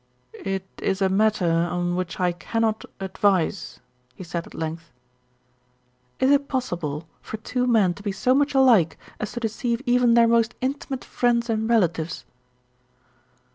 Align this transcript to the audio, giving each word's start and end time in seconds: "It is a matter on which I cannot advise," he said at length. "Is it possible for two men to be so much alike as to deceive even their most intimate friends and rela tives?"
"It 0.33 0.65
is 0.79 0.99
a 0.99 1.09
matter 1.09 1.47
on 1.47 1.95
which 1.95 2.19
I 2.19 2.31
cannot 2.31 2.85
advise," 2.99 3.79
he 4.15 4.23
said 4.23 4.47
at 4.47 4.55
length. 4.55 4.89
"Is 6.19 6.31
it 6.31 6.47
possible 6.47 7.07
for 7.21 7.37
two 7.37 7.67
men 7.67 7.93
to 7.93 8.01
be 8.01 8.11
so 8.11 8.33
much 8.33 8.55
alike 8.55 8.97
as 9.19 9.33
to 9.33 9.39
deceive 9.39 9.83
even 9.85 10.15
their 10.15 10.27
most 10.27 10.55
intimate 10.59 11.05
friends 11.05 11.51
and 11.51 11.69
rela 11.69 11.87
tives?" 11.87 12.23